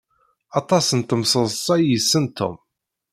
[0.59, 2.55] Aṭas n temseḍṣa i yessen Yidir.